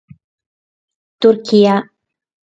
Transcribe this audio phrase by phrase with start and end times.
[1.19, 1.75] Turchia.